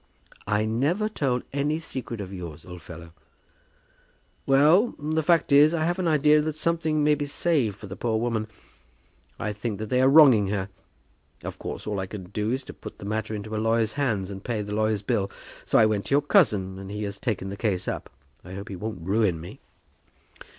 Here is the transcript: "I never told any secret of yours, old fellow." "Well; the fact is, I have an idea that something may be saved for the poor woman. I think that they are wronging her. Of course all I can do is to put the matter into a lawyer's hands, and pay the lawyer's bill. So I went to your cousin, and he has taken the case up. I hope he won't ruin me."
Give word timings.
"I 0.47 0.65
never 0.65 1.07
told 1.07 1.43
any 1.53 1.77
secret 1.77 2.21
of 2.21 2.33
yours, 2.33 2.65
old 2.65 2.81
fellow." 2.81 3.11
"Well; 4.47 4.95
the 4.97 5.21
fact 5.21 5.51
is, 5.51 5.75
I 5.75 5.83
have 5.85 5.99
an 5.99 6.07
idea 6.07 6.41
that 6.41 6.55
something 6.55 7.03
may 7.03 7.13
be 7.13 7.27
saved 7.27 7.77
for 7.77 7.85
the 7.85 7.95
poor 7.95 8.17
woman. 8.19 8.47
I 9.39 9.53
think 9.53 9.77
that 9.77 9.89
they 9.89 10.01
are 10.01 10.09
wronging 10.09 10.47
her. 10.47 10.69
Of 11.43 11.59
course 11.59 11.85
all 11.85 11.99
I 11.99 12.07
can 12.07 12.31
do 12.31 12.51
is 12.51 12.63
to 12.63 12.73
put 12.73 12.97
the 12.97 13.05
matter 13.05 13.35
into 13.35 13.55
a 13.55 13.57
lawyer's 13.61 13.93
hands, 13.93 14.31
and 14.31 14.43
pay 14.43 14.63
the 14.63 14.73
lawyer's 14.73 15.03
bill. 15.03 15.29
So 15.65 15.77
I 15.77 15.85
went 15.85 16.05
to 16.07 16.15
your 16.15 16.21
cousin, 16.23 16.79
and 16.79 16.89
he 16.89 17.03
has 17.03 17.19
taken 17.19 17.49
the 17.49 17.55
case 17.55 17.87
up. 17.87 18.09
I 18.43 18.53
hope 18.55 18.69
he 18.69 18.75
won't 18.75 19.05
ruin 19.07 19.39
me." 19.39 19.59